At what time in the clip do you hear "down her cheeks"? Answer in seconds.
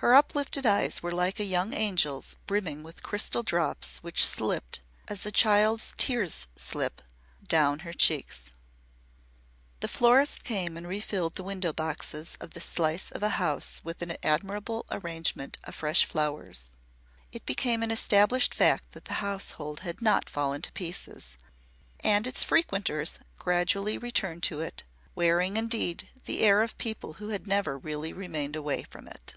7.44-8.52